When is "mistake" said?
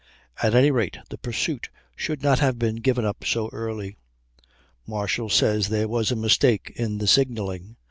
6.15-6.73